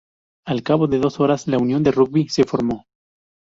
[0.47, 2.85] Al cabo de dos horas, la Unión de Rugby se formó.